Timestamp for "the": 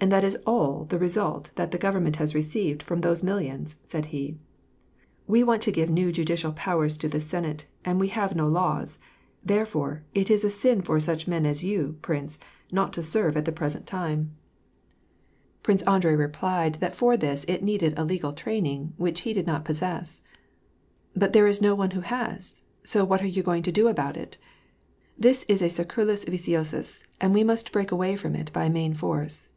0.86-0.98, 1.70-1.78, 7.08-7.20, 13.44-13.52